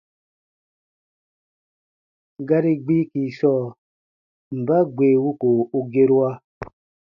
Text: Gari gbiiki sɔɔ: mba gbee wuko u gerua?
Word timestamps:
Gari 2.47 2.73
gbiiki 2.83 3.21
sɔɔ: 3.37 3.63
mba 4.59 4.77
gbee 4.95 5.15
wuko 5.23 5.47
u 5.77 5.79
gerua? 5.91 6.31